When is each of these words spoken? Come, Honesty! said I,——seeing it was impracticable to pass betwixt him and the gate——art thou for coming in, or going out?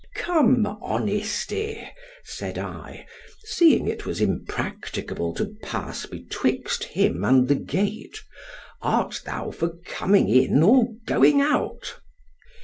Come, 0.15 0.65
Honesty! 0.81 1.87
said 2.23 2.57
I,——seeing 2.57 3.87
it 3.87 4.03
was 4.03 4.19
impracticable 4.19 5.31
to 5.35 5.55
pass 5.61 6.07
betwixt 6.07 6.83
him 6.85 7.23
and 7.23 7.47
the 7.47 7.53
gate——art 7.61 9.21
thou 9.25 9.51
for 9.51 9.77
coming 9.85 10.27
in, 10.27 10.63
or 10.63 10.87
going 11.05 11.39
out? 11.39 11.99